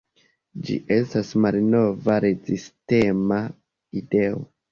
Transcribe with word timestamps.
Ĝi 0.67 0.77
estas 0.95 1.33
malnova 1.43 2.17
rezistema 2.25 3.39
ideo? 4.03 4.43